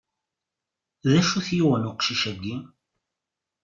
[1.09, 2.55] D acu i t-yuɣen uqcic-agi?